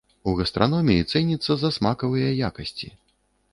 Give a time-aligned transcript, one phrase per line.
[0.29, 2.93] У гастраноміі цэніцца за смакавыя якасці.